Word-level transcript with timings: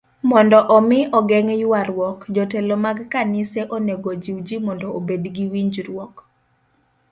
Mondo 0.29 0.59
omi 0.75 0.99
ogeng' 1.17 1.55
ywaruok, 1.63 2.19
jotelo 2.35 2.75
mag 2.85 2.97
kanise 3.11 3.61
onego 3.75 4.07
ojiw 4.13 4.37
ji 4.47 4.57
mondo 4.65 4.87
obed 4.97 5.23
gi 5.35 5.45
winjruok. 5.51 6.15